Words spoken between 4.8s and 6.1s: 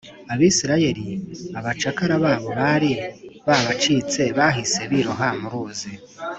biroha muruzi